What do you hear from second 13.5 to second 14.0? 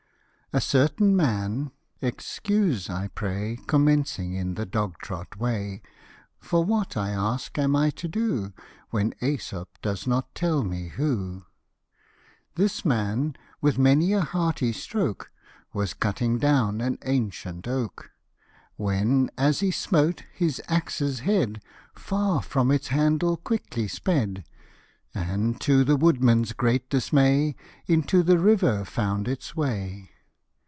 with